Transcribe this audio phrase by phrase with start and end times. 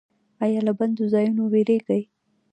[0.43, 2.01] ایا له بندو ځایونو ویریږئ؟